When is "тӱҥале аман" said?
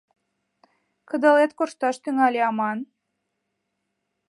2.03-2.79